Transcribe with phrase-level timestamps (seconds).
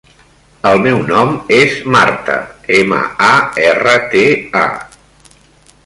[0.69, 2.39] El meu nom és Marta:
[2.79, 3.31] ema, a,
[3.69, 4.25] erra, te,
[4.67, 5.37] a.